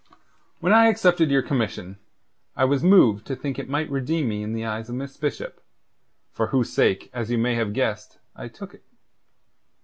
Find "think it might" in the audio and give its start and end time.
3.35-3.87